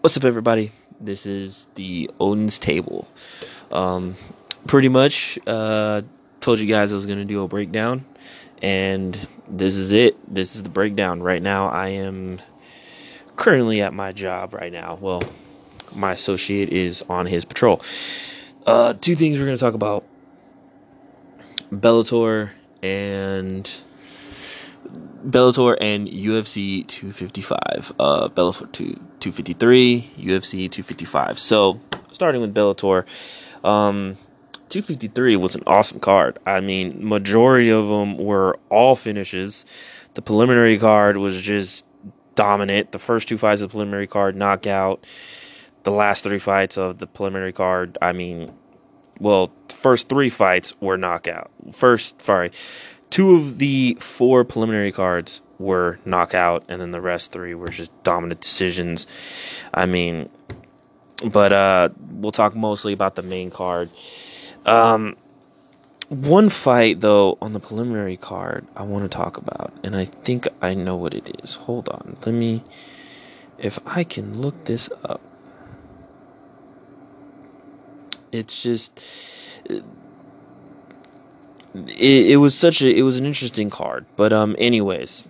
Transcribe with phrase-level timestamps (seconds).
[0.00, 0.72] What's up, everybody?
[0.98, 3.06] This is the Odin's Table.
[3.70, 4.14] Um,
[4.66, 6.00] pretty much uh,
[6.40, 8.06] told you guys I was going to do a breakdown,
[8.62, 9.14] and
[9.46, 10.16] this is it.
[10.32, 11.22] This is the breakdown.
[11.22, 12.38] Right now, I am
[13.36, 14.96] currently at my job right now.
[14.98, 15.22] Well,
[15.94, 17.82] my associate is on his patrol.
[18.64, 20.06] Uh, two things we're going to talk about
[21.70, 23.70] Bellator and
[25.24, 27.92] Bellator and UFC 255.
[27.98, 31.38] Uh, Bellator 2, 253, UFC 255.
[31.38, 31.80] So,
[32.12, 33.06] starting with Bellator,
[33.64, 34.16] um,
[34.70, 36.38] 253 was an awesome card.
[36.46, 39.66] I mean, majority of them were all finishes.
[40.14, 41.84] The preliminary card was just
[42.34, 42.92] dominant.
[42.92, 45.04] The first two fights of the preliminary card, knockout.
[45.82, 48.52] The last three fights of the preliminary card, I mean,
[49.18, 51.50] well, first three fights were knockout.
[51.72, 52.52] First, sorry,
[53.10, 57.90] two of the four preliminary cards were knockout, and then the rest three were just
[58.02, 59.06] dominant decisions.
[59.74, 60.28] I mean,
[61.24, 63.90] but uh, we'll talk mostly about the main card.
[64.64, 65.16] Um,
[66.08, 70.48] one fight though on the preliminary card I want to talk about, and I think
[70.60, 71.54] I know what it is.
[71.54, 72.62] Hold on, let me.
[73.58, 75.20] If I can look this up,
[78.32, 78.98] it's just
[81.74, 84.06] it, it was such a it was an interesting card.
[84.16, 85.24] But um, anyways,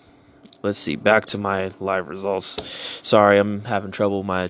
[0.63, 0.97] let's see.
[0.97, 2.57] Back to my live results.
[3.07, 4.23] Sorry, I'm having trouble.
[4.23, 4.49] My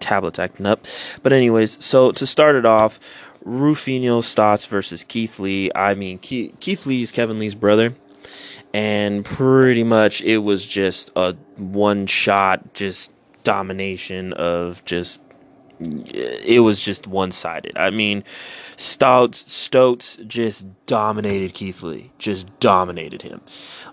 [0.00, 0.86] tablet's acting up.
[1.22, 3.00] But anyways, so to start it off,
[3.44, 5.70] Rufino Stotts versus Keith Lee.
[5.74, 7.94] I mean, Keith, Keith Lee is Kevin Lee's brother.
[8.72, 13.12] And pretty much it was just a one shot, just
[13.44, 15.20] domination of just
[15.80, 17.76] it was just one sided.
[17.76, 18.24] I mean,
[18.76, 23.40] Stouts Stoats just dominated Keith Lee, just dominated him.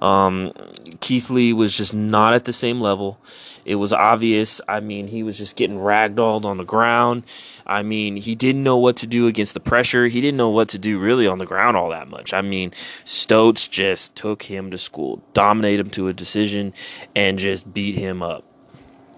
[0.02, 0.54] Um,
[1.00, 3.20] Keith Lee was just not at the same level.
[3.64, 4.60] It was obvious.
[4.68, 7.24] I mean, he was just getting ragdolled on the ground.
[7.68, 10.08] I mean, he didn't know what to do against the pressure.
[10.08, 12.34] He didn't know what to do really on the ground all that much.
[12.34, 12.72] I mean,
[13.06, 16.74] Stoats just took him to school, dominated him to a decision,
[17.16, 18.44] and just beat him up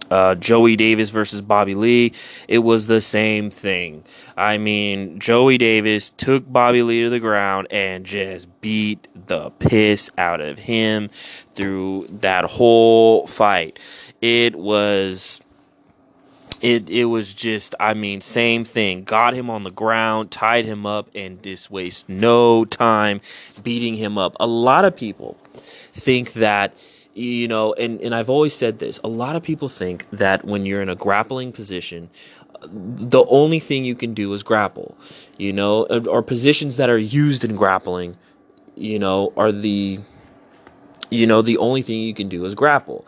[0.10, 2.14] uh, Joey Davis versus Bobby Lee,
[2.48, 4.04] it was the same thing.
[4.38, 10.12] I mean, Joey Davis took Bobby Lee to the ground and just beat the piss
[10.18, 11.10] out of him
[11.56, 13.80] through that whole fight.
[14.22, 15.42] It was
[16.62, 19.04] it it was just I mean same thing.
[19.04, 23.20] Got him on the ground, tied him up, and just waste no time
[23.64, 24.36] beating him up.
[24.40, 25.38] A lot of people
[25.92, 26.74] think that
[27.14, 30.66] you know and, and i've always said this a lot of people think that when
[30.66, 32.10] you're in a grappling position
[32.66, 34.98] the only thing you can do is grapple
[35.38, 38.18] you know or positions that are used in grappling
[38.76, 40.00] you know are the
[41.14, 43.06] you know the only thing you can do is grapple.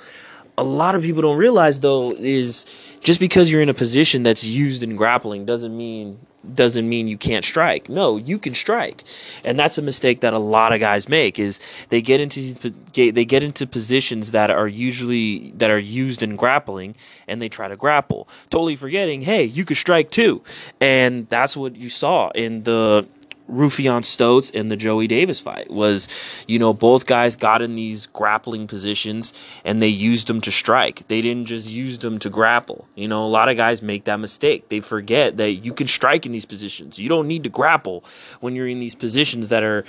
[0.57, 2.65] A lot of people don't realize though is
[3.01, 6.19] just because you're in a position that's used in grappling doesn't mean
[6.53, 7.89] doesn't mean you can't strike.
[7.89, 9.03] No, you can strike,
[9.43, 11.39] and that's a mistake that a lot of guys make.
[11.39, 16.35] Is they get into they get into positions that are usually that are used in
[16.35, 16.95] grappling,
[17.27, 20.41] and they try to grapple, totally forgetting, hey, you could strike too,
[20.79, 23.07] and that's what you saw in the
[23.49, 26.07] Rufion Stoats and the Joey Davis fight was,
[26.47, 29.33] you know, both guys got in these grappling positions
[29.63, 31.07] and they used them to strike.
[31.07, 32.87] They didn't just use them to grapple.
[32.95, 34.69] You know, a lot of guys make that mistake.
[34.69, 36.97] They forget that you can strike in these positions.
[36.97, 38.03] You don't need to grapple
[38.39, 39.85] when you're in these positions that are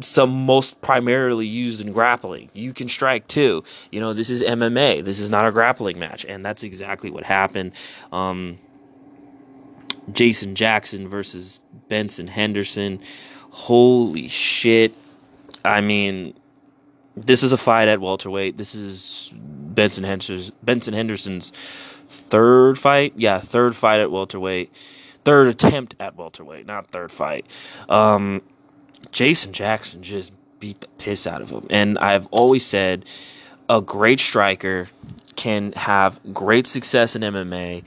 [0.00, 2.50] some most primarily used in grappling.
[2.52, 3.64] You can strike too.
[3.90, 5.04] You know, this is MMA.
[5.04, 7.72] This is not a grappling match, and that's exactly what happened.
[8.12, 8.58] Um,
[10.12, 13.00] Jason Jackson versus Benson Henderson.
[13.50, 14.92] Holy shit.
[15.64, 16.34] I mean,
[17.16, 18.56] this is a fight at welterweight.
[18.56, 21.52] This is Benson Henderson's, Benson Henderson's
[22.06, 23.14] third fight.
[23.16, 24.72] Yeah, third fight at welterweight.
[25.24, 27.46] Third attempt at welterweight, not third fight.
[27.88, 28.42] Um,
[29.10, 31.66] Jason Jackson just beat the piss out of him.
[31.70, 33.06] And I've always said
[33.70, 34.88] a great striker
[35.36, 37.84] can have great success in MMA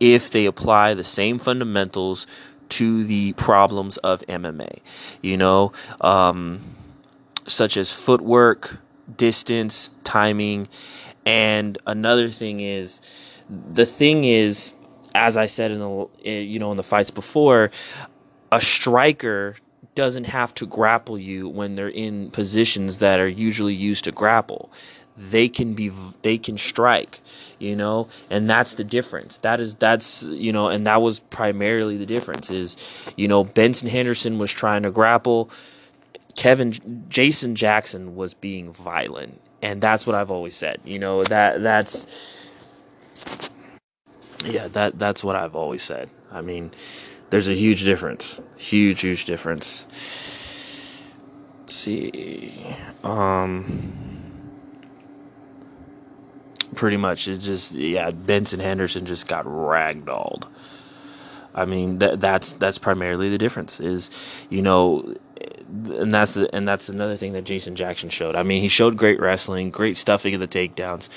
[0.00, 2.26] if they apply the same fundamentals
[2.70, 4.80] to the problems of MMA,
[5.22, 6.60] you know, um,
[7.46, 8.78] such as footwork,
[9.16, 10.68] distance, timing,
[11.24, 13.00] and another thing is
[13.72, 14.74] the thing is,
[15.14, 17.70] as I said in the eh, you know in the fights before,
[18.52, 19.56] a striker
[19.94, 24.70] doesn't have to grapple you when they're in positions that are usually used to grapple
[25.18, 25.90] they can be
[26.22, 27.20] they can strike
[27.58, 31.96] you know and that's the difference that is that's you know and that was primarily
[31.96, 32.76] the difference is
[33.16, 35.50] you know benson henderson was trying to grapple
[36.36, 36.72] kevin
[37.08, 42.06] jason jackson was being violent and that's what i've always said you know that that's
[44.44, 46.10] Yeah, that that's what I've always said.
[46.32, 46.70] I mean,
[47.30, 48.40] there's a huge difference.
[48.56, 49.86] Huge, huge difference.
[51.60, 52.54] Let's see.
[53.04, 54.17] Um
[56.74, 60.46] pretty much it just yeah, Benson Henderson just got ragdolled.
[61.54, 64.10] I mean that that's that's primarily the difference is
[64.50, 65.14] you know
[65.68, 68.34] and that's the, and that's another thing that Jason Jackson showed.
[68.34, 71.08] I mean, he showed great wrestling, great stuffing of the takedowns,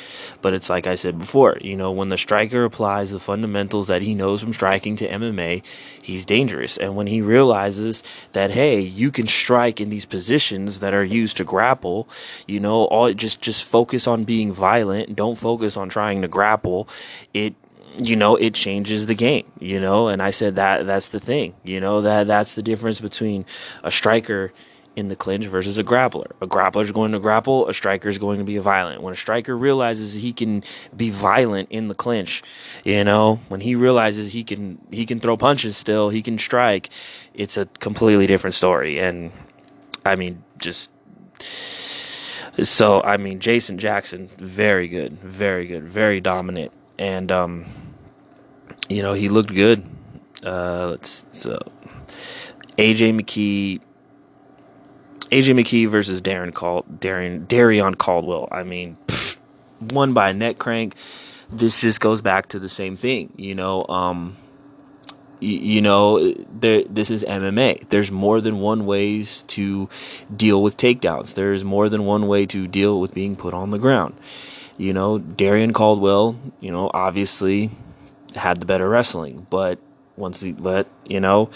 [0.41, 4.01] but it's like I said before, you know, when the striker applies the fundamentals that
[4.01, 5.63] he knows from striking to MMA,
[6.03, 6.77] he's dangerous.
[6.77, 8.03] And when he realizes
[8.33, 12.09] that hey, you can strike in these positions that are used to grapple,
[12.47, 16.89] you know, all just just focus on being violent, don't focus on trying to grapple.
[17.33, 17.55] It
[17.97, 20.07] you know it changes the game you know?
[20.07, 22.01] And i said that that's the thing you know?
[22.01, 23.45] That that's the difference between
[23.83, 24.51] a striker
[24.97, 26.31] in the clinch versus a grappler.
[26.41, 29.01] A grappler is going to grapple a striker is going to be violent.
[29.01, 30.63] When a striker realizes he can
[30.95, 32.43] be violent in the clinch
[32.83, 33.39] you know?
[33.47, 36.89] When he realizes he can he can throw punches still he can strike
[37.33, 38.99] it's a completely different story.
[38.99, 39.31] And
[40.05, 40.91] i mean just
[42.63, 46.71] so i mean jason jackson very good very good very dominant.
[46.97, 47.65] And um
[48.91, 49.83] you know, he looked good.
[50.45, 51.59] Uh, let's so
[52.77, 53.79] AJ McKee,
[55.29, 58.47] AJ McKee versus Darren Cal Darren Darrion Caldwell.
[58.51, 59.37] I mean, pff,
[59.81, 60.95] won by a neck crank.
[61.51, 63.85] This just goes back to the same thing, you know.
[63.87, 64.37] Um,
[65.39, 67.89] you, you know, there, this is MMA.
[67.89, 69.89] There's more than one ways to
[70.35, 71.35] deal with takedowns.
[71.35, 74.15] There's more than one way to deal with being put on the ground.
[74.77, 76.39] You know, Darrion Caldwell.
[76.61, 77.69] You know, obviously
[78.35, 79.79] had the better wrestling, but
[80.17, 81.49] once he, but you know,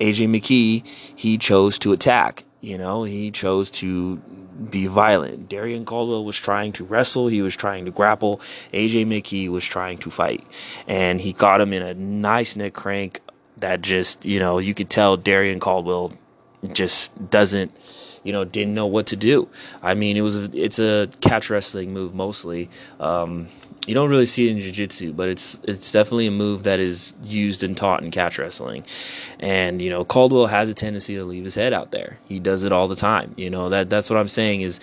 [0.00, 0.86] AJ McKee,
[1.16, 2.44] he chose to attack.
[2.60, 5.48] You know, he chose to be violent.
[5.48, 8.40] Darrion Caldwell was trying to wrestle, he was trying to grapple.
[8.74, 10.44] AJ McKee was trying to fight.
[10.86, 13.20] And he got him in a nice neck crank
[13.56, 16.12] that just, you know, you could tell Darrion Caldwell
[16.72, 17.74] just doesn't
[18.22, 19.48] you know didn't know what to do.
[19.82, 22.68] I mean it was it's a catch wrestling move mostly.
[22.98, 23.48] Um,
[23.86, 27.14] you don't really see it in jiu-jitsu but it's it's definitely a move that is
[27.24, 28.84] used and taught in catch wrestling.
[29.38, 32.18] And you know caldwell has a tendency to leave his head out there.
[32.28, 33.34] He does it all the time.
[33.36, 34.80] You know that that's what i'm saying is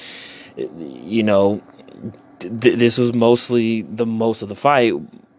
[0.78, 1.62] you know
[2.40, 4.94] th- this was mostly the most of the fight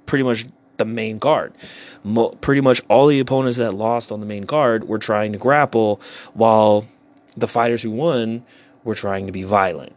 [0.06, 0.44] pretty much
[0.76, 1.52] the main card
[2.04, 5.38] Mo- pretty much all the opponents that lost on the main card were trying to
[5.38, 6.00] grapple
[6.34, 6.86] while
[7.38, 8.44] the fighters who won
[8.84, 9.92] were trying to be violent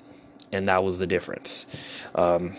[0.51, 1.67] and that was the difference
[2.15, 2.55] um,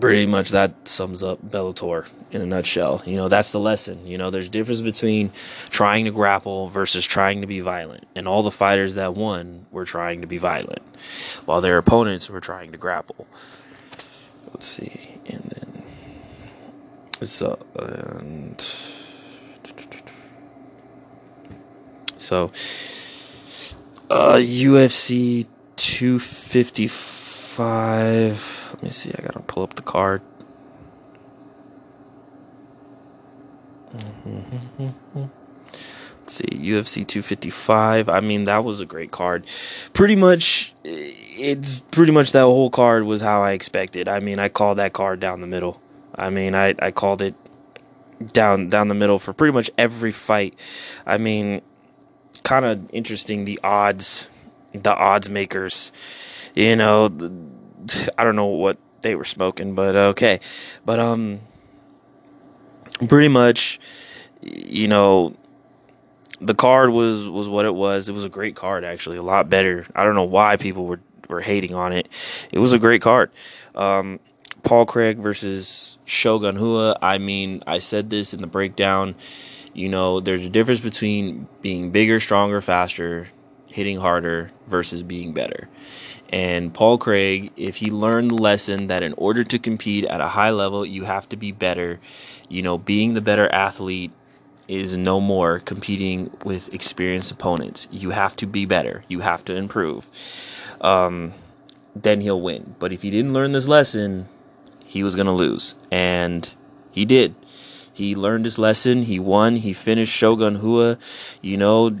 [0.00, 3.02] pretty much that sums up Bellator in a nutshell.
[3.06, 4.06] You know, that's the lesson.
[4.06, 5.32] You know, there's a difference between
[5.70, 8.06] trying to grapple versus trying to be violent.
[8.14, 10.82] And all the fighters that won were trying to be violent,
[11.46, 13.26] while their opponents were trying to grapple.
[14.52, 15.84] Let's see, and then
[17.26, 18.60] so and
[22.16, 22.50] so
[24.10, 25.46] uh, UFC
[25.76, 27.28] 255
[28.78, 29.10] let me see.
[29.10, 30.22] I gotta pull up the card.
[36.20, 38.08] Let's see, UFC 255.
[38.08, 39.46] I mean, that was a great card.
[39.94, 44.06] Pretty much, it's pretty much that whole card was how I expected.
[44.06, 45.80] I mean, I called that card down the middle.
[46.14, 47.34] I mean, I, I called it
[48.32, 50.58] down down the middle for pretty much every fight.
[51.06, 51.62] I mean,
[52.42, 54.28] kind of interesting the odds,
[54.72, 55.92] the odds makers.
[56.54, 57.06] You know,
[58.16, 60.40] I don't know what they were smoking, but okay.
[60.84, 61.40] But um
[63.06, 63.78] pretty much
[64.42, 65.36] you know
[66.40, 68.08] the card was was what it was.
[68.08, 69.86] It was a great card actually, a lot better.
[69.94, 72.08] I don't know why people were were hating on it.
[72.50, 73.30] It was a great card.
[73.74, 74.20] Um
[74.64, 76.98] Paul Craig versus Shogun Rua.
[77.00, 79.14] I mean, I said this in the breakdown.
[79.78, 83.28] You know, there's a difference between being bigger, stronger, faster,
[83.68, 85.68] hitting harder versus being better.
[86.30, 90.26] And Paul Craig, if he learned the lesson that in order to compete at a
[90.26, 92.00] high level, you have to be better,
[92.48, 94.10] you know, being the better athlete
[94.66, 97.86] is no more competing with experienced opponents.
[97.92, 100.10] You have to be better, you have to improve.
[100.80, 101.34] Um,
[101.94, 102.74] then he'll win.
[102.80, 104.28] But if he didn't learn this lesson,
[104.84, 105.76] he was going to lose.
[105.92, 106.52] And
[106.90, 107.36] he did.
[107.98, 109.02] He learned his lesson.
[109.02, 109.56] He won.
[109.56, 110.98] He finished Shogun Rua.
[111.42, 111.98] You know,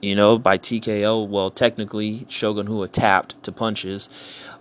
[0.00, 1.28] you know, by TKO.
[1.28, 4.08] Well, technically, Shogun Rua tapped to punches.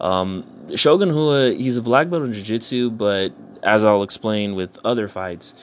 [0.02, 0.44] Um,
[0.76, 3.32] Shogun Rua, he's a black belt in Jiu Jitsu, but
[3.64, 5.56] as I'll explain with other fights,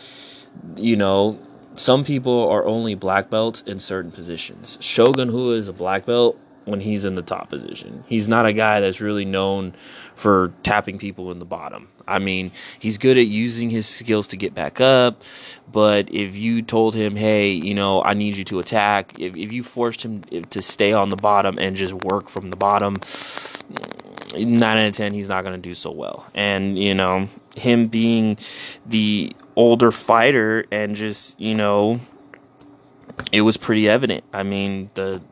[0.76, 1.38] you know,
[1.74, 4.78] some people are only black belts in certain positions.
[4.80, 8.04] Shogun Rua is a black belt when he's in the top position.
[8.06, 9.72] He's not a guy that's really known
[10.14, 11.88] for tapping people in the bottom.
[12.06, 15.22] I mean, he's good at using his skills to get back up,
[15.72, 19.52] but if you told him, hey, you know, I need you to attack, if, if
[19.52, 23.00] you forced him eh, to stay on the bottom and just work from the bottom,
[24.34, 26.26] nine out of ten, he's not going to do so well.
[26.34, 28.38] And, you know, him being
[28.86, 32.00] the older fighter and just, you know,
[33.32, 34.24] it was pretty evident.
[34.32, 35.22] I mean, the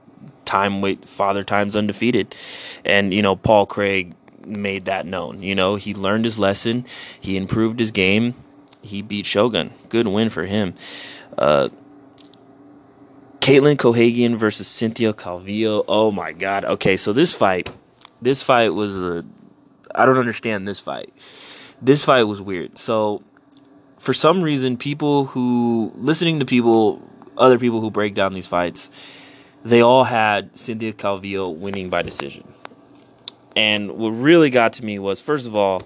[0.48, 2.34] time wait father time's undefeated
[2.84, 4.14] and you know paul craig
[4.46, 6.86] made that known you know he learned his lesson
[7.20, 8.34] he improved his game
[8.80, 10.74] he beat shogun good win for him
[11.36, 11.68] uh
[13.40, 15.82] Katlyn Chookagian versus Cynthia Calvillo.
[15.88, 16.66] Oh my god.
[16.66, 17.70] Okay, so this fight,
[18.20, 19.24] this fight was a
[19.94, 21.14] I don't understand this fight.
[21.80, 22.76] This fight was weird.
[22.76, 23.22] So
[23.98, 27.02] for some reason people who listening to people
[27.38, 28.90] other people who break down these fights,
[29.68, 32.44] they all had Cynthia Calvillo winning by decision.
[33.54, 35.82] And what really got to me was, first of all,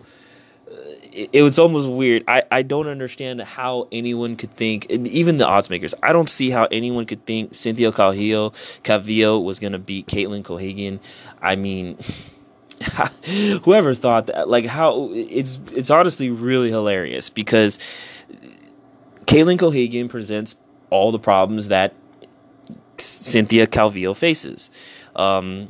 [1.12, 2.22] it, it, was almost weird.
[2.28, 6.50] I, I don't understand how anyone could think, even the odds makers, I don't see
[6.50, 8.52] how anyone could think Cynthia Calvillo,
[8.84, 11.00] Calvillo was going to beat Katlyn Chookagian.
[11.40, 11.98] I mean,
[13.62, 17.78] whoever thought that, like how it's it's honestly really hilarious because
[19.26, 20.56] Katlyn Chookagian presents
[20.90, 21.94] all the problems that
[23.02, 24.70] Cynthia Calvillo faces.
[25.16, 25.68] Um,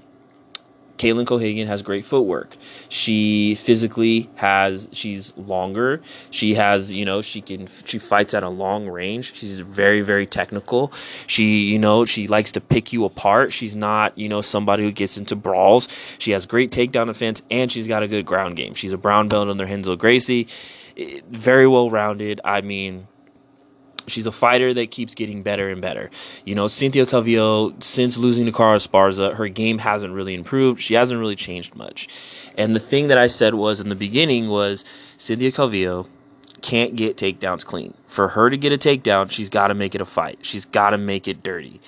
[1.02, 2.56] Katlyn Chookagian has great footwork.
[2.88, 6.00] She physically has she's longer.
[6.30, 9.34] She has, you know, she can she fights at a long range.
[9.34, 10.92] She's very very technical.
[11.26, 13.52] She, you know, she likes to pick you apart.
[13.52, 15.88] She's not, you know, somebody who gets into brawls.
[16.18, 18.74] She has great takedown defense and she's got a good ground game.
[18.74, 20.46] She's a brown belt under Renzo Gracie.
[21.30, 22.40] Very well rounded.
[22.44, 23.08] I mean,
[24.06, 26.10] she's a fighter that keeps getting better and better.
[26.44, 30.82] You know, Cynthia Calvillo, since losing to Carla Esparza, her game hasn't really improved.
[30.82, 32.08] She hasn't really changed much.
[32.56, 34.84] And the thing that I said was in the beginning was
[35.18, 36.06] Cynthia Calvillo
[36.62, 37.94] can't get takedowns clean.
[38.06, 40.38] For her to get a takedown, she's got to make it a fight.
[40.42, 41.80] She's got to make it dirty.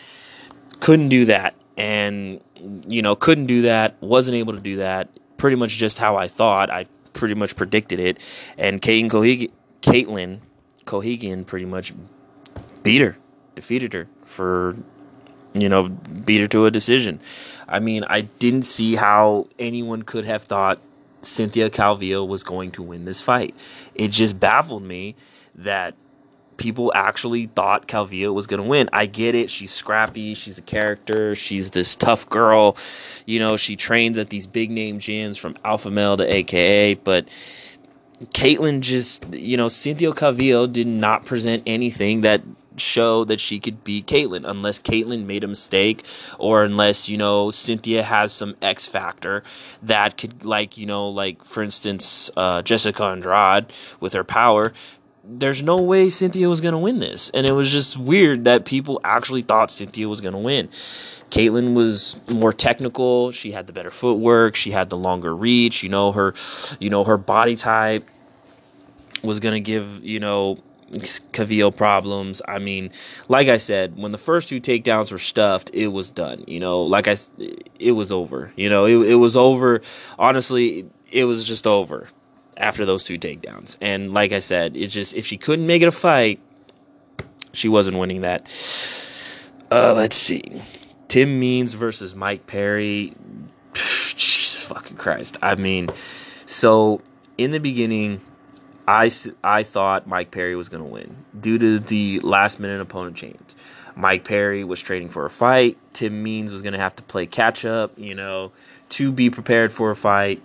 [0.81, 1.55] Couldn't do that.
[1.77, 2.41] And,
[2.89, 3.97] you know, couldn't do that.
[4.01, 5.09] Wasn't able to do that.
[5.37, 6.71] Pretty much just how I thought.
[6.71, 8.19] I pretty much predicted it.
[8.59, 9.51] And Katlyn
[9.83, 10.41] Caitlin
[10.87, 11.93] Chookagian pretty much
[12.83, 13.17] beat her,
[13.55, 14.77] defeated her for,
[15.53, 17.21] you know, beat her to a decision.
[17.69, 20.79] I mean, I didn't see how anyone could have thought
[21.23, 23.55] Cynthia Calvillo was going to win this fight.
[23.95, 25.17] It just baffled me
[25.57, 25.95] that
[26.57, 28.89] people actually thought Calvillo was going to win.
[28.93, 29.51] I get it.
[29.51, 30.35] She's scrappy.
[30.35, 31.35] She's a character.
[31.35, 32.77] She's this tough girl.
[33.27, 37.29] You know, she trains at these big name gyms from Alpha Male to AKA, but
[38.33, 42.43] Katlyn just, you know, Cynthia Calvillo did not present anything that
[42.77, 46.05] show that she could beat Katlyn unless Katlyn made a mistake
[46.39, 49.43] or unless, you know, Cynthia has some X factor
[49.83, 54.73] that could like, you know, like for instance, uh, Jessica Andrade with her power.
[55.27, 57.31] There's no way Cynthia was going to win this.
[57.31, 60.69] And it was just weird that people actually thought Cynthia was going to win.
[61.31, 63.33] Katlyn was more technical.
[63.33, 64.55] She had the better footwork.
[64.55, 65.83] She had the longer reach.
[65.83, 66.35] You know her,
[66.79, 68.09] you know her body type
[69.25, 70.59] was gonna give you know
[70.93, 72.41] Calvillo problems.
[72.47, 72.91] I mean,
[73.29, 76.45] like I said, when the first two takedowns were stuffed, it was done.
[76.47, 77.17] You know, like I,
[77.79, 78.53] it was over.
[78.57, 79.81] You know, it it was over.
[80.19, 82.09] Honestly, it was just over
[82.57, 83.77] after those two takedowns.
[83.81, 86.41] And like I said, it's just if she couldn't make it a fight,
[87.53, 88.49] she wasn't winning that.
[89.71, 90.63] Uh, let's see.
[91.09, 93.15] Tim Means versus Mike Perry.
[93.75, 95.37] Jesus fucking Christ.
[95.43, 95.89] I mean,
[96.47, 97.01] so
[97.39, 98.21] in the beginning,
[98.87, 99.11] I,
[99.43, 103.39] I thought Mike Perry was going to win due to the last minute opponent change.
[103.97, 105.79] Mike Perry was trading for a fight.
[105.93, 108.53] Tim Means was going to have to play catch up, you know,
[108.91, 110.43] to be prepared for a fight.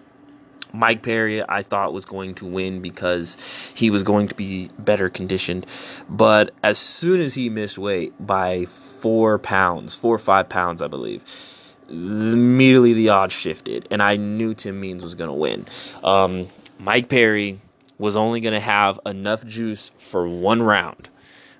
[0.71, 3.37] Mike Perry, I thought, was going to win because
[3.73, 5.65] he was going to be better conditioned.
[6.07, 10.87] But as soon as he missed weight by four pounds, four or five pounds, I
[10.87, 11.23] believe,
[11.89, 15.65] immediately the odds shifted, and I knew Tim Means was going to win.
[16.03, 17.59] Um, Mike Perry
[17.99, 21.09] was only going to have enough juice for one round.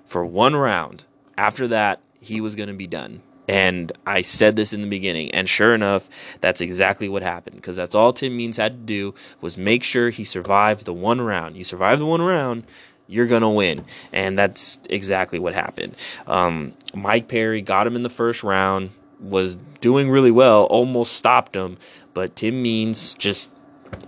[0.04, 1.04] For one round.
[1.38, 3.22] After that, he was going to be done.
[3.46, 6.08] And I said this in the beginning, and sure enough,
[6.40, 7.56] that's exactly what happened.
[7.56, 11.20] Because that's all Tim Means had to do was make sure he survived the one
[11.20, 11.56] round.
[11.56, 12.62] You survive the one round,
[13.08, 15.96] you're gonna win, and that's exactly what happened.
[16.28, 21.56] Um, Mike Perry got him in the first round, was doing really well, almost stopped
[21.56, 21.76] him,
[22.14, 23.50] but Tim Means just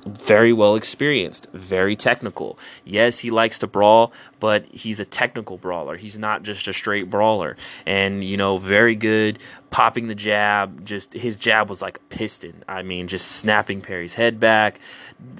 [0.05, 2.59] very well experienced, very technical.
[2.85, 5.97] Yes, he likes to brawl, but he's a technical brawler.
[5.97, 7.57] He's not just a straight brawler.
[7.87, 9.39] And, you know, very good
[9.71, 10.85] popping the jab.
[10.85, 12.65] Just his jab was like a piston.
[12.69, 14.81] I mean, just snapping Perry's head back,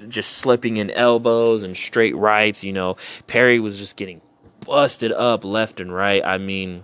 [0.07, 2.63] just slipping in elbows and straight rights.
[2.63, 2.97] You know,
[3.27, 4.21] Perry was just getting
[4.65, 6.23] busted up left and right.
[6.23, 6.83] I mean,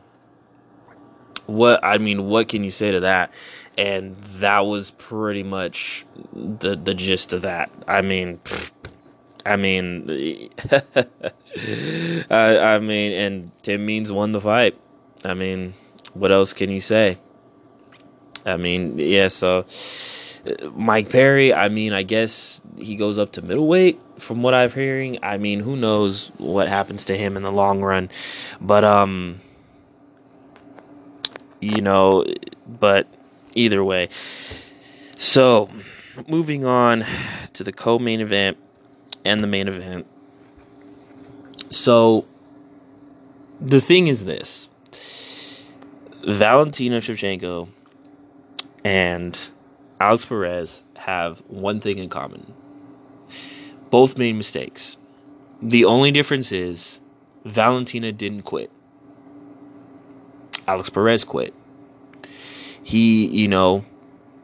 [1.46, 3.34] what I mean, what can you say to that?
[3.80, 7.72] And that was pretty much the the gist of that.
[7.88, 8.42] I mean,
[9.46, 10.50] I mean,
[12.30, 14.78] I, I mean, and Tim Means won the fight.
[15.24, 15.74] I mean,
[16.14, 17.20] what else can you say?
[18.46, 19.30] I mean, yeah.
[19.30, 19.66] So
[20.74, 21.54] Mike Perry.
[21.54, 25.20] I mean, I guess he goes up to middleweight from what I'm hearing.
[25.24, 28.10] I mean, who knows what happens to him in the long run,
[28.60, 29.40] but um,
[31.62, 32.26] you know,
[32.68, 33.08] but
[33.56, 34.10] either way.
[35.18, 35.70] So,
[36.28, 37.06] moving on
[37.54, 38.58] to the co main event
[39.26, 40.08] and the main event.
[41.70, 42.26] So,
[43.62, 44.70] the thing is this
[46.26, 47.68] Valentina Shevchenko
[48.84, 49.38] and
[50.00, 52.54] Alex Perez have one thing in common.
[53.90, 54.98] Both made mistakes.
[55.62, 57.00] The only difference is
[57.44, 58.72] Valentina didn't quit.
[60.68, 61.54] Alex Perez quit.
[62.90, 63.86] He, you know,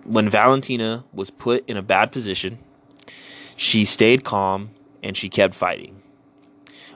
[0.06, 2.60] when Valentina was put in a bad position,
[3.56, 4.70] she stayed calm
[5.02, 6.00] and she kept fighting.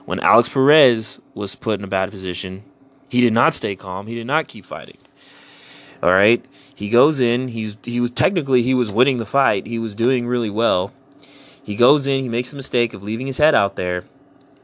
[0.04, 2.62] When Alex Perez was put in a bad position,
[3.08, 4.06] he did not stay calm.
[4.06, 4.96] He did not keep fighting.
[6.04, 6.44] All right.
[6.76, 7.48] He goes in.
[7.48, 9.66] He's he was technically he was winning the fight.
[9.66, 10.92] He was doing really well.
[11.64, 12.22] He goes in.
[12.22, 14.04] He makes a mistake of leaving his head out there,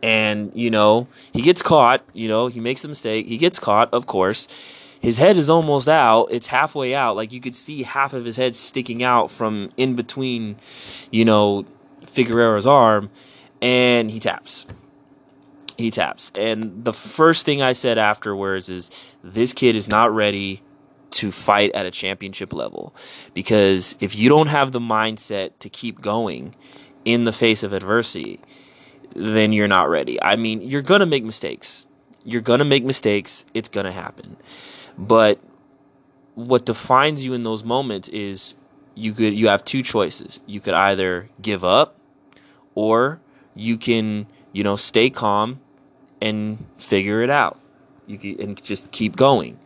[0.05, 2.05] and you know he gets caught.
[2.12, 3.26] You know he makes a mistake.
[3.26, 4.47] He gets caught, of course,
[5.07, 6.27] his head is almost out.
[6.33, 7.15] It's halfway out.
[7.15, 10.57] Like you could see half of his head sticking out from in between,
[11.13, 11.65] you know,
[12.05, 13.09] Figueroa's arm,
[13.63, 14.67] and he taps.
[15.79, 16.33] He taps.
[16.35, 18.91] And the first thing I said afterwards is
[19.23, 20.61] this kid is not ready
[21.13, 22.93] to fight at a championship level.
[23.33, 26.57] Because if you don't have the mindset to keep going
[27.05, 28.41] in the face of adversity,
[29.15, 30.21] then you're not ready.
[30.21, 31.87] I mean, you're going to make mistakes.
[32.25, 33.47] You're going to make mistakes.
[33.54, 34.37] It's going to happen.
[34.99, 35.41] But
[36.35, 38.54] what defines you in those moments is
[38.95, 40.41] you could you have two choices.
[40.47, 41.97] You could either give up
[42.75, 43.21] or
[43.54, 45.61] you can, you know, stay calm
[46.21, 47.59] and figure it out.
[48.06, 49.59] You can and just keep going.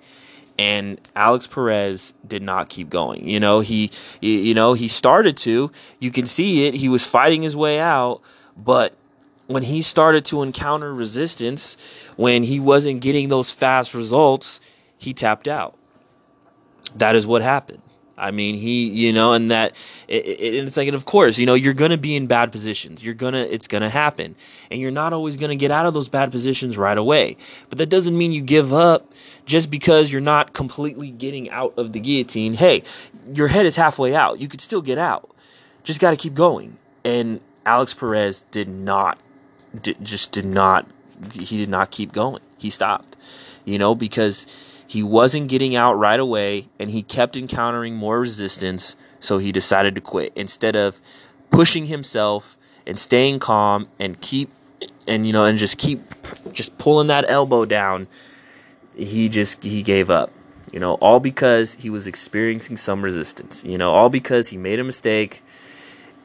[0.59, 3.27] And Alex Perez did not keep going.
[3.27, 3.91] You know, he
[4.21, 5.71] you know, he started to.
[6.01, 6.75] You can see it.
[6.75, 8.21] He was fighting his way out,
[8.57, 8.95] but
[9.47, 11.77] when he started to encounter resistance,
[12.17, 14.61] when he wasn't getting those fast results,
[15.01, 15.77] he tapped out.
[16.97, 17.83] That is what happened.
[18.19, 19.75] I mean, he, you know, and that,
[20.07, 22.53] it, it, it's like, and of course, you know, you're going to be in bad
[22.53, 23.03] positions.
[23.03, 24.37] You're going to, it's going to happen.
[24.71, 27.39] And you're not always going to get out of those bad positions right away.
[27.71, 29.11] But that doesn't mean you give up
[29.47, 32.53] just because you're not completely getting out of the guillotine.
[32.53, 32.83] Hey,
[33.33, 34.39] your head is halfway out.
[34.39, 35.35] You could still get out.
[35.83, 36.77] Just got to keep going.
[37.05, 39.19] And Alex Perez did not,
[39.81, 40.87] did, just did not,
[41.33, 42.43] he did not keep going.
[42.61, 43.17] He stopped,
[43.65, 44.47] you know, because
[44.87, 49.95] he wasn't getting out right away and he kept encountering more resistance, so he decided
[49.95, 51.01] to quit instead of
[51.51, 54.51] pushing himself and staying calm and keep
[55.07, 56.01] and you know and just keep
[56.53, 58.09] just pulling that elbow down.
[58.97, 60.31] He just he gave up.
[60.73, 63.65] You know, all because he was experiencing some resistance.
[63.65, 65.43] You know, all because he made a mistake.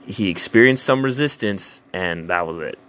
[0.05, 2.79] He experienced some resistance and that was it.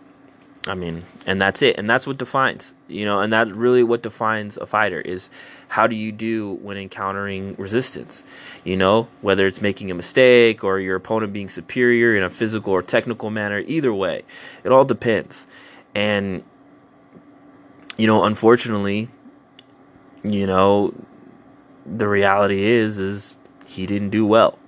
[0.66, 1.79] I mean, and that's it.
[1.79, 5.31] And that's what defines, you know, and that's really what defines a fighter is
[5.68, 8.24] how do you do when encountering resistance?
[8.64, 12.72] You know, whether it's making a mistake or your opponent being superior in a physical
[12.72, 14.24] or technical manner, either way,
[14.64, 15.46] it all depends.
[15.94, 16.42] And,
[17.96, 19.09] you know, unfortunately,
[20.24, 20.92] you know,
[21.87, 23.37] the reality is, is
[23.68, 24.59] he didn't do well.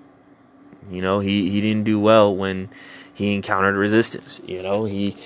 [0.90, 2.68] You know, he, he didn't do well when
[3.12, 4.40] he encountered resistance.
[4.46, 5.16] You know, he,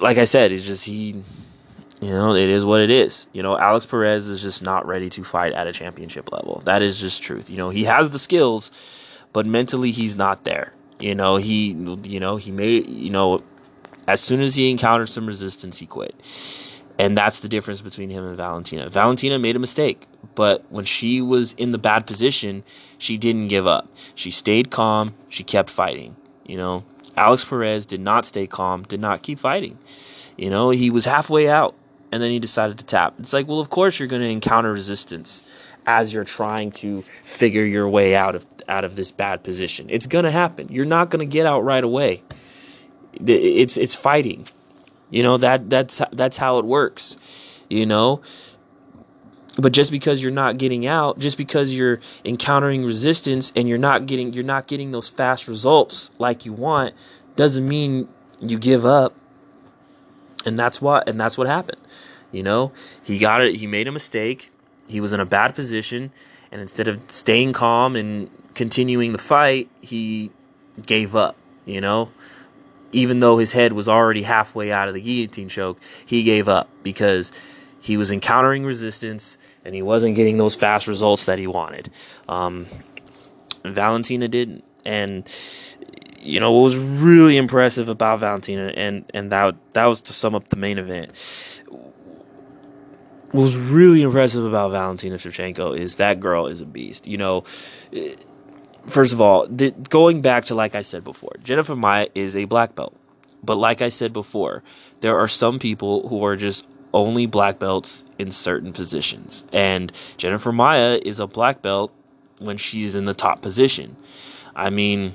[0.00, 1.22] like I said, it's just he,
[2.00, 3.28] you know, it is what it is.
[3.32, 6.62] You know, Alex Perez is just not ready to fight at a championship level.
[6.64, 7.48] That is just truth.
[7.48, 8.70] You know, he has the skills,
[9.32, 10.72] but mentally he's not there.
[10.98, 11.72] You know, he,
[12.04, 13.42] you know, he made, you know,
[14.06, 16.14] as soon as he encountered some resistance, he quit.
[16.98, 18.88] And that's the difference between him and Valentina.
[18.88, 22.62] Valentina made a mistake, but when she was in the bad position,
[22.98, 23.88] she didn't give up.
[24.14, 25.14] She stayed calm.
[25.28, 26.14] She kept fighting.
[26.46, 26.84] You know,
[27.16, 29.78] Alex Perez did not stay calm, did not keep fighting.
[30.36, 31.74] You know, he was halfway out
[32.10, 33.14] and then he decided to tap.
[33.18, 35.48] It's like, well, of course you're going to encounter resistance
[35.86, 39.86] as you're trying to figure your way out of out of this bad position.
[39.90, 40.68] It's going to happen.
[40.70, 42.22] You're not going to get out right away.
[43.14, 44.46] It's it's fighting.
[45.10, 47.16] You know that that's that's how it works.
[47.68, 48.22] You know,
[49.58, 54.06] but just because you're not getting out just because you're encountering resistance and you're not
[54.06, 56.94] getting you're not getting those fast results like you want
[57.36, 58.08] doesn't mean
[58.40, 59.14] you give up.
[60.44, 61.80] And that's what and that's what happened.
[62.30, 62.72] You know
[63.04, 64.50] he got it he made a mistake.
[64.88, 66.10] He was in a bad position.
[66.50, 70.30] And instead of staying calm and continuing the fight he
[70.86, 72.10] gave up you know?
[72.90, 76.68] Even though his head was already halfway out of the guillotine choke he gave up
[76.82, 77.32] because
[77.80, 81.90] he was encountering resistance and he wasn't getting those fast results that he wanted.
[82.28, 82.66] Um,
[83.64, 85.28] Valentina didn't, and
[86.18, 90.34] you know what was really impressive about Valentina, and and that that was to sum
[90.34, 91.12] up the main event.
[93.32, 97.06] What was really impressive about Valentina Shevchenko is that girl is a beast.
[97.06, 97.44] You know,
[98.86, 102.44] first of all, the, going back to like I said before, Jennifer Maia is a
[102.44, 102.94] black belt.
[103.44, 104.62] But like I said before,
[105.00, 109.44] there are some people who are just only black belts in certain positions.
[109.52, 111.92] And Jennifer Maia is a black belt
[112.38, 113.96] when she's in the top position.
[114.54, 115.12] I mean,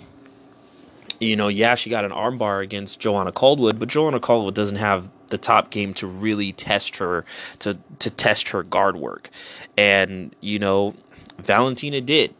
[1.19, 5.09] you know, yeah, she got an armbar against Joanna Calderwood, but Joanna Calderwood doesn't have
[5.27, 7.25] the top game to really test her
[7.59, 9.29] to to test her guard work.
[9.77, 10.95] And, you know,
[11.37, 12.33] Valentina did.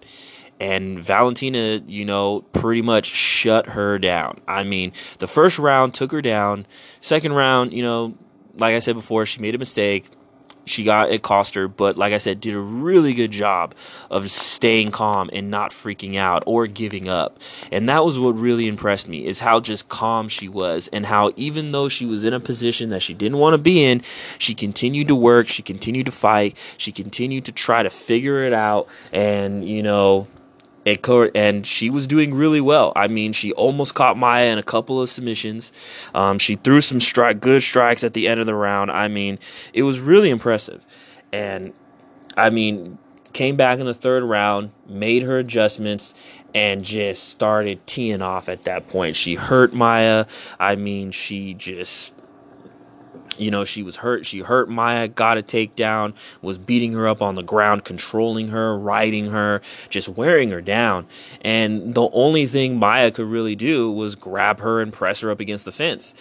[0.60, 4.42] And Valentina, you know, pretty much shut her down.
[4.48, 6.66] I mean, the first round took her down.
[7.00, 8.16] Second round, you know,
[8.58, 10.06] like I said before, she made a mistake.
[10.66, 13.74] She got it cost her, but like I said, did a really good job
[14.12, 17.40] of staying calm and not freaking out or giving up.
[17.72, 21.32] And that was what really impressed me is how just calm she was and how
[21.38, 24.02] even though she was in a position that she didn't want to be in,
[24.40, 28.52] she continued to work, she continued to fight, she continued to try to figure it
[28.52, 30.28] out and, you know,
[30.88, 32.94] it and she was doing really well.
[32.96, 35.72] I mean, she almost caught Maia in a couple of submissions.
[36.16, 37.00] Um, she threw some
[37.40, 38.92] good strikes at the end of the round.
[38.92, 39.38] I mean,
[39.74, 40.86] it was really impressive.
[41.34, 41.74] And
[42.38, 42.98] I mean,
[43.34, 46.14] came back in the third round, made her adjustments,
[46.56, 49.16] and just started teeing off at that point.
[49.16, 50.26] She hurt Maia.
[50.60, 52.14] I mean, she just
[53.38, 54.26] you know, she was hurt.
[54.26, 58.78] She hurt Maia, got a takedown, was beating her up on the ground, controlling her,
[58.78, 61.08] riding her, just wearing her down.
[61.42, 65.40] And the only thing Maia could really do was grab her and press her up
[65.40, 66.14] against the fence.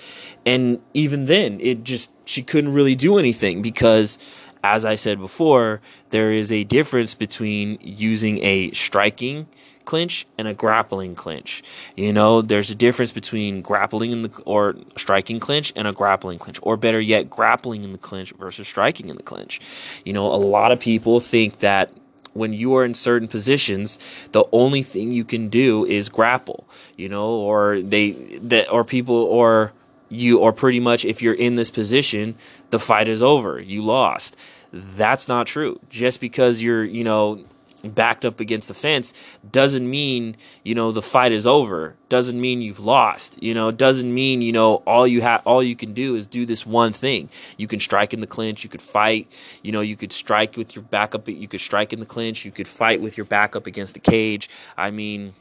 [0.44, 4.18] And even then, it just, she couldn't really do anything because
[4.64, 9.46] as I said before, there is a difference between using a striking
[9.86, 11.62] clinch and a grappling clinch.
[11.96, 16.38] You know, there's a difference between grappling in the or striking clinch and a grappling
[16.38, 19.60] clinch, or better yet, grappling in the clinch versus striking in the clinch.
[20.04, 21.90] You know, a lot of people think that
[22.34, 23.98] when you are in certain positions,
[24.32, 26.68] the only thing you can do is grapple.
[26.96, 28.10] You know, or they
[28.42, 29.72] that or people or
[30.08, 32.34] you or pretty much if you're in this position,
[32.70, 33.60] the fight is over.
[33.60, 34.36] You lost.
[34.72, 35.80] That's not true.
[35.88, 37.44] Just because you're, you know,
[37.90, 39.12] backed up against the fence
[39.50, 41.96] doesn't mean you know the fight is over.
[42.08, 43.70] Doesn't mean you've lost you know.
[43.70, 46.92] Doesn't mean you know all you have all you can do is do this one
[46.92, 47.30] thing.
[47.56, 49.30] You can strike in the clinch you could fight
[49.62, 52.44] you know you could strike with your back up you could strike in the clinch
[52.44, 54.48] you could fight with your back up against the cage.
[54.76, 55.34] I mean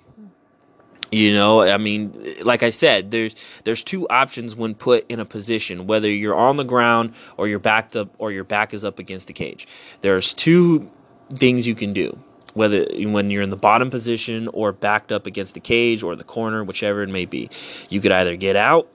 [1.12, 5.26] you know i mean like i said there's there's two options when put in a
[5.26, 9.00] position whether you're on the ground or you're backed up or your back is up
[9.00, 9.68] against the cage.
[10.02, 10.92] There's two
[11.34, 12.18] things you can do
[12.56, 16.24] whether when you're in the bottom position or backed up against the cage or the
[16.24, 17.50] corner, whichever it may be.
[17.90, 18.90] You could either get out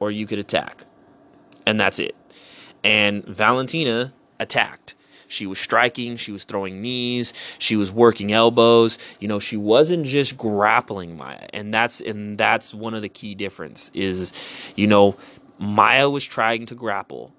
[0.00, 0.84] or you could attack.
[1.64, 2.16] And that's it.
[2.84, 4.94] And Valentina attacked.
[5.28, 8.98] She was striking, she was throwing knees, she was working elbows.
[9.20, 11.48] You know, she wasn't just grappling Maia.
[11.52, 14.32] And that's and that's one of the key difference is,
[14.74, 15.16] you know,
[15.58, 17.34] Maia was trying to grapple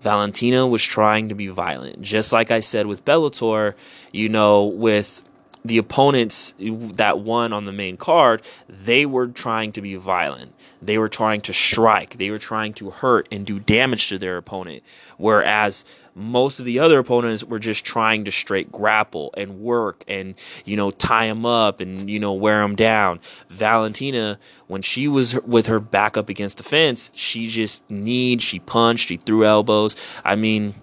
[0.00, 2.00] Valentina was trying to be violent.
[2.00, 3.74] Just like I said with Bellator,
[4.12, 5.22] you know, with
[5.64, 10.54] the opponents that won on the main card, they were trying to be violent.
[10.80, 12.16] They were trying to strike.
[12.16, 14.82] They were trying to hurt and do damage to their opponent.
[15.18, 15.84] Whereas
[16.14, 20.76] most of the other opponents were just trying to straight grapple and work and you
[20.76, 23.20] know tie him up and you know wear him down.
[23.48, 28.58] Valentina, when she was with her back up against the fence, she just kneed, she
[28.58, 29.96] punched, she threw elbows.
[30.24, 30.74] I mean,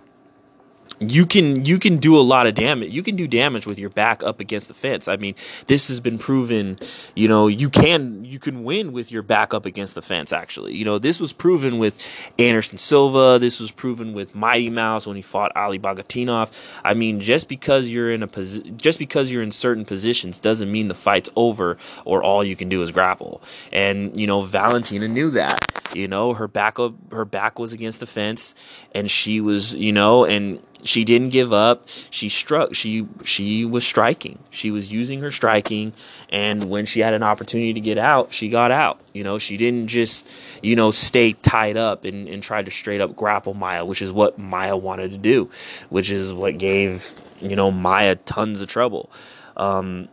[0.99, 2.91] you can you can do a lot of damage.
[2.91, 5.07] You can do damage with your back up against the fence.
[5.07, 5.35] I mean,
[5.67, 6.79] this has been proven.
[7.15, 10.33] You know, you can you can win with your back up against the fence.
[10.33, 12.03] Actually, you know, this was proven with
[12.39, 13.37] Anderson Silva.
[13.39, 16.51] This was proven with Mighty Mouse when he fought Ali Bagautinov.
[16.83, 20.71] I mean, just because you're in a posi- just because you're in certain positions doesn't
[20.71, 23.41] mean the fight's over or all you can do is grapple.
[23.71, 25.59] And you know, Valentina knew that.
[25.97, 28.53] You know, her back up, her back was against the fence,
[28.93, 31.87] and she was, you know, and she didn't give up.
[32.11, 32.75] She struck.
[32.75, 34.37] She she was striking.
[34.51, 35.93] She was using her striking,
[36.29, 38.99] and when she had an opportunity to get out, she got out.
[39.13, 40.29] You know, she didn't just,
[40.61, 44.11] you know, stay tied up and, and try to straight up grapple maia which is
[44.11, 45.49] what maia wanted to do,
[45.89, 49.09] which is what gave, you know, maia tons of trouble.
[49.55, 50.09] Um,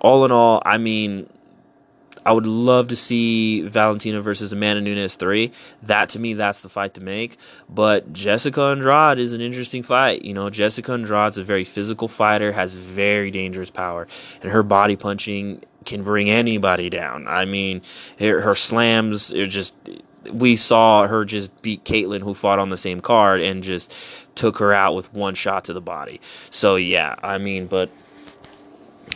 [0.00, 1.28] all in all, I mean,
[2.28, 5.50] I would love to see Valentina versus Amanda Nunes 3.
[5.84, 7.38] That to me, that's the fight to make.
[7.70, 10.26] But Jessica Andrade is an interesting fight.
[10.26, 14.06] You know, Jessica Andrade's a very physical fighter, has very dangerous power,
[14.42, 17.26] and her body punching can bring anybody down.
[17.26, 17.80] I mean,
[18.18, 19.74] her, her slams are just.
[20.30, 23.94] We saw her just beat Katlyn, who fought on the same card, and just
[24.34, 26.20] took her out with one shot to the body.
[26.50, 27.88] So, yeah, I mean, but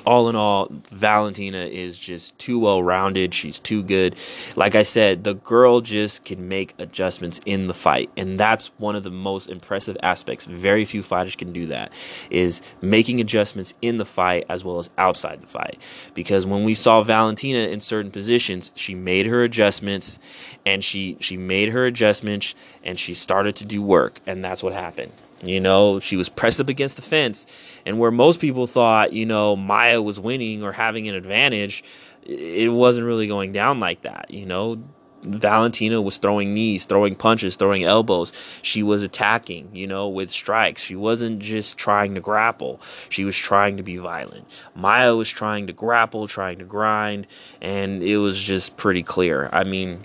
[0.05, 3.35] all in all, Valentina is just too well rounded.
[3.35, 4.17] She's too good.
[4.57, 8.11] Like I said, the girl just can make adjustments in the fight.
[8.17, 10.47] And that's one of the most impressive aspects.
[10.47, 11.93] Very few fighters can do that,
[12.31, 15.81] is making adjustments in the fight as well as outside the fight.
[16.15, 20.19] Because when we saw Valentina in certain positions, she made her adjustments
[20.65, 24.21] and she she made her adjustments and she started to do work.
[24.27, 25.13] And that's what happened.
[25.43, 27.47] You know, she was pressed up against the fence.
[27.85, 31.83] And where most people thought, you know, Maia was winning or having an advantage,
[32.25, 34.31] it wasn't really going down like that.
[34.31, 34.83] You know,
[35.23, 38.33] Valentina was throwing knees, throwing punches, throwing elbows.
[38.63, 40.83] She was attacking, you know, with strikes.
[40.83, 42.81] She wasn't just trying to grapple.
[43.09, 44.47] She was trying to be violent.
[44.75, 47.27] Maia was trying to grapple, trying to grind,
[47.61, 49.49] and it was just pretty clear.
[49.53, 50.01] I mean,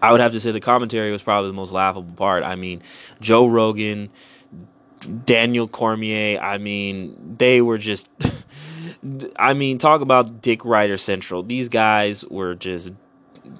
[0.00, 2.44] I would have to say the commentary was probably the most laughable part.
[2.44, 2.82] I mean,
[3.20, 4.10] Joe Rogan,
[5.24, 8.08] Daniel Cormier, I mean, they were just
[9.36, 11.42] I mean, talk about Dick Rider Central.
[11.42, 12.92] These guys were just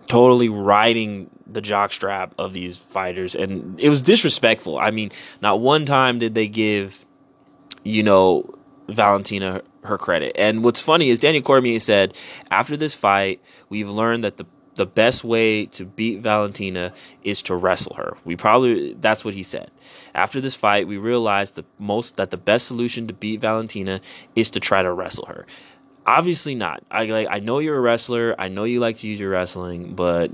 [0.07, 4.79] totally riding the jockstrap of these fighters and it was disrespectful.
[4.79, 7.05] I mean, not one time did they give
[7.85, 8.55] you know
[8.89, 10.33] Valentina her credit.
[10.37, 12.17] And what's funny is Daniel Cormier said,
[12.51, 14.47] after this fight, we've learned that the
[14.79, 16.93] the best way to beat Valentina
[17.25, 18.17] is to wrestle her.
[18.25, 19.71] We probably that's what he said.
[20.15, 24.01] After this fight, we realized the most that the best solution to beat Valentina
[24.37, 25.47] is to try to wrestle her.
[26.07, 26.83] Obviously not.
[26.91, 28.35] I like I know you're a wrestler.
[28.39, 30.31] I know you like to use your wrestling, but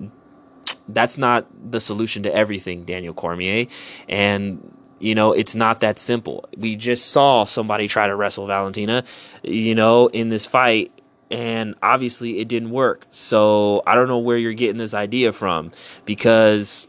[0.89, 3.67] that's not the solution to everything, Daniel Cormier.
[4.09, 6.49] And you know, it's not that simple.
[6.57, 9.05] We just saw somebody try to wrestle Valentina,
[9.43, 10.93] you know, in this fight
[11.35, 13.07] and obviously it didn't work.
[13.11, 15.73] So I don't know where you're getting this idea from
[16.05, 16.87] because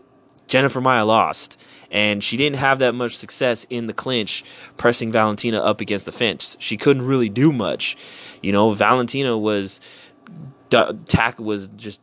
[0.48, 4.46] Jennifer Maia lost and she didn't have that much success in the clinch
[4.78, 6.56] pressing Valentina up against the fence.
[6.60, 7.98] She couldn't really do much.
[8.44, 9.82] You know, Valentina was
[10.70, 12.00] tack was just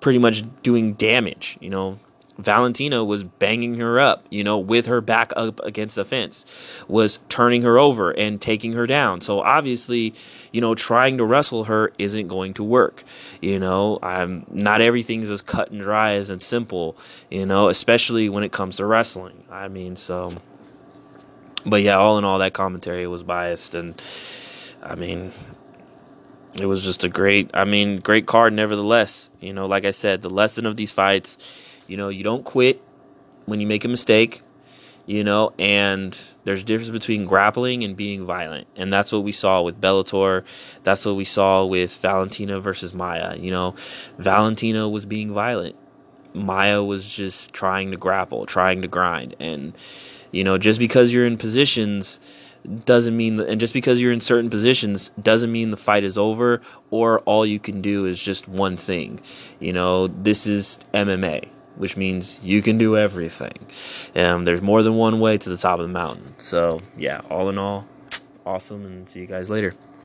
[0.00, 2.00] pretty much doing damage, you know,
[2.40, 6.44] Valentina was banging her up, you know, with her back up against the fence,
[6.88, 9.20] was turning her over and taking her down.
[9.20, 10.14] So obviously,
[10.52, 13.04] you know, trying to wrestle her isn't going to work.
[13.40, 16.96] You know, I'm not everything's as cut and dry as and simple,
[17.30, 19.44] you know, especially when it comes to wrestling.
[19.50, 20.32] I mean, so
[21.64, 24.00] but yeah, all in all that commentary was biased and
[24.82, 25.32] I mean,
[26.58, 29.28] it was just a great, I mean, great card nevertheless.
[29.40, 31.38] You know, like I said, the lesson of these fights
[31.90, 32.80] you know, you don't quit
[33.46, 34.42] when you make a mistake,
[35.06, 38.68] you know, and there's a difference between grappling and being violent.
[38.76, 40.44] And that's what we saw with Bellator.
[40.84, 43.36] That's what we saw with Valentina versus Maia.
[43.36, 43.74] You know,
[44.18, 45.74] Valentina was being violent.
[46.32, 49.34] Maia was just trying to grapple, trying to grind.
[49.40, 49.76] And,
[50.30, 52.20] you know, just because you're in positions
[52.84, 56.16] doesn't mean that, and just because you're in certain positions doesn't mean the fight is
[56.16, 56.60] over
[56.92, 59.18] or all you can do is just one thing.
[59.58, 61.48] You know, this is MMA
[61.80, 63.58] which means you can do everything.
[64.14, 66.34] And there's more than one way to the top of the mountain.
[66.36, 67.86] So, yeah, all in all,
[68.46, 69.74] awesome, and see you guys later.